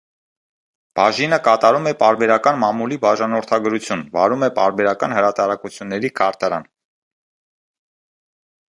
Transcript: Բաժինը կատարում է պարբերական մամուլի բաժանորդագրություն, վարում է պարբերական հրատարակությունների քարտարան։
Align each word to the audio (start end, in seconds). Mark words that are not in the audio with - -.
Բաժինը 0.99 1.37
կատարում 1.47 1.89
է 1.91 1.93
պարբերական 1.99 2.57
մամուլի 2.63 2.97
բաժանորդագրություն, 3.05 4.03
վարում 4.17 4.49
է 4.49 4.51
պարբերական 4.59 5.17
հրատարակությունների 5.21 6.15
քարտարան։ 6.23 6.71